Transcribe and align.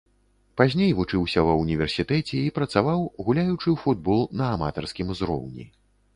Пазней 0.59 0.93
вучыўся 0.99 1.43
ва 1.47 1.53
ўніверсітэце 1.63 2.39
і 2.39 2.49
працаваў, 2.57 3.05
гуляючы 3.29 3.55
ў 3.59 3.83
футбол 3.83 4.27
на 4.43 4.51
аматарскім 4.57 5.15
узроўні. 5.19 5.71